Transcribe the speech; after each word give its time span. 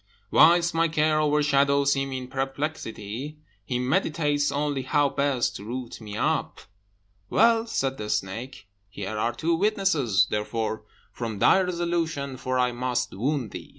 Whilst 0.31 0.73
my 0.73 0.87
care 0.87 1.19
overshadows 1.21 1.93
him 1.93 2.11
in 2.11 2.27
perplexity, 2.27 3.37
He 3.63 3.77
meditates 3.77 4.51
only 4.51 4.81
how 4.81 5.09
best 5.09 5.57
to 5.57 5.63
root 5.63 6.01
me 6.01 6.17
up." 6.17 6.61
"Well," 7.29 7.67
said 7.67 7.99
the 7.99 8.09
snake, 8.09 8.67
"here 8.89 9.15
are 9.15 9.31
two 9.35 9.53
witnesses; 9.53 10.25
therefore, 10.27 10.85
form 11.13 11.37
thy 11.37 11.61
resolution, 11.61 12.35
for 12.37 12.57
I 12.57 12.71
must 12.71 13.13
wound 13.13 13.51
thee." 13.51 13.69